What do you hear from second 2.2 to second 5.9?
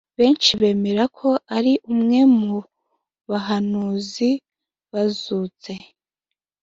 mu bahanuzi bazutse